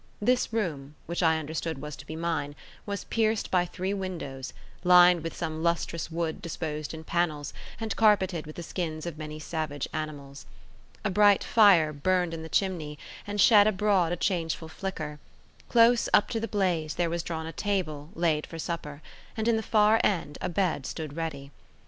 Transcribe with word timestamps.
This 0.19 0.51
room, 0.51 0.95
which 1.05 1.21
I 1.21 1.37
understood 1.37 1.79
was 1.79 1.95
to 1.97 2.07
be 2.07 2.15
mine, 2.15 2.55
was 2.87 3.03
pierced 3.03 3.51
by 3.51 3.65
three 3.65 3.93
windows, 3.93 4.51
lined 4.83 5.21
with 5.21 5.35
some 5.37 5.61
lustrous 5.61 6.09
wood 6.09 6.41
disposed 6.41 6.91
in 6.95 7.03
panels, 7.03 7.53
and 7.79 7.95
carpeted 7.95 8.47
with 8.47 8.55
the 8.55 8.63
skins 8.63 9.05
of 9.05 9.19
many 9.19 9.37
savage 9.37 9.87
animals. 9.93 10.47
A 11.05 11.11
bright 11.11 11.43
fire 11.43 11.93
burned 11.93 12.33
in 12.33 12.41
the 12.41 12.49
chimney, 12.49 12.97
and 13.27 13.39
shed 13.39 13.67
abroad 13.67 14.11
a 14.11 14.15
changeful 14.17 14.69
flicker; 14.69 15.19
close 15.69 16.09
up 16.15 16.29
to 16.29 16.39
the 16.39 16.47
blaze 16.47 16.95
there 16.95 17.11
was 17.11 17.21
drawn 17.21 17.45
a 17.45 17.53
table, 17.53 18.09
laid 18.15 18.47
for 18.47 18.57
supper; 18.57 19.03
and 19.37 19.47
in 19.47 19.55
the 19.55 19.61
far 19.61 20.01
end 20.03 20.39
a 20.41 20.49
bed 20.49 20.87
stood 20.87 21.15
ready. 21.15 21.51